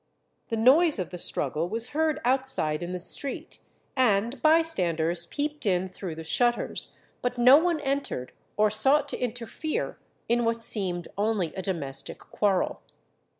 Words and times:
The 0.49 0.57
noise 0.57 0.97
of 0.97 1.11
the 1.11 1.19
struggle 1.19 1.69
was 1.69 1.89
heard 1.89 2.19
outside 2.25 2.81
in 2.81 2.91
the 2.91 2.99
street, 2.99 3.59
and 3.95 4.41
bystanders 4.41 5.27
peeped 5.27 5.63
in 5.67 5.89
through 5.89 6.15
the 6.15 6.23
shutters, 6.23 6.95
but 7.21 7.37
no 7.37 7.57
one 7.59 7.79
entered 7.81 8.31
or 8.57 8.71
sought 8.71 9.07
to 9.09 9.19
interfere 9.19 9.99
in 10.27 10.43
what 10.43 10.59
seemed 10.59 11.07
only 11.19 11.53
a 11.53 11.61
domestic 11.61 12.17
quarrel. 12.17 12.81